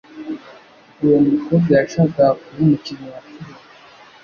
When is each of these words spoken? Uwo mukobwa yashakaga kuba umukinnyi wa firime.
Uwo 1.03 1.17
mukobwa 1.27 1.71
yashakaga 1.81 2.35
kuba 2.41 2.59
umukinnyi 2.63 3.07
wa 3.13 3.21
firime. 3.27 3.59